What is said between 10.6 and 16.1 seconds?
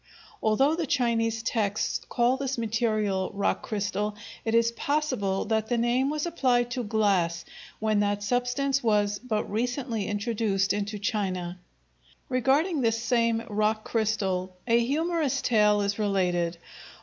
into China. Regarding this same "rock crystal" a humorous tale is